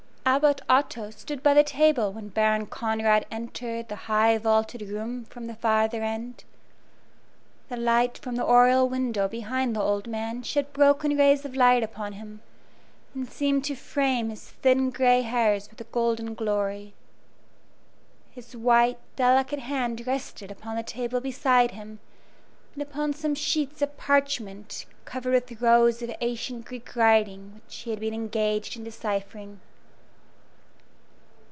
[0.23, 5.47] Abbot Otto stood by the table when Baron Conrad entered the high vaulted room from
[5.47, 6.43] the farther end.
[7.69, 11.81] The light from the oriel window behind the old man shed broken rays of light
[11.81, 12.41] upon him,
[13.13, 16.93] and seemed to frame his thin gray hairs with a golden glory.
[18.31, 21.99] His white, delicate hand rested upon the table beside him,
[22.75, 27.89] and upon some sheets of parchment covered with rows of ancient Greek writing which he
[27.89, 29.59] had been engaged in deciphering.